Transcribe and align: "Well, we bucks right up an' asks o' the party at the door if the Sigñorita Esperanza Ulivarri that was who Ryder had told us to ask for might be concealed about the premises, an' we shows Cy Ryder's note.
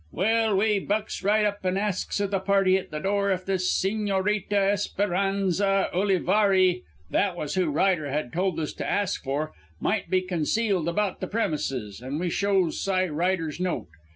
"Well, 0.11 0.57
we 0.57 0.79
bucks 0.79 1.23
right 1.23 1.45
up 1.45 1.59
an' 1.63 1.77
asks 1.77 2.19
o' 2.19 2.25
the 2.25 2.39
party 2.39 2.75
at 2.75 2.89
the 2.89 2.97
door 2.97 3.29
if 3.29 3.45
the 3.45 3.59
Sigñorita 3.59 4.71
Esperanza 4.71 5.91
Ulivarri 5.93 6.81
that 7.11 7.35
was 7.35 7.53
who 7.53 7.67
Ryder 7.69 8.09
had 8.09 8.33
told 8.33 8.59
us 8.59 8.73
to 8.73 8.89
ask 8.89 9.23
for 9.23 9.53
might 9.79 10.09
be 10.09 10.21
concealed 10.21 10.89
about 10.89 11.19
the 11.19 11.27
premises, 11.27 12.01
an' 12.01 12.17
we 12.17 12.31
shows 12.31 12.81
Cy 12.81 13.05
Ryder's 13.05 13.59
note. 13.59 13.89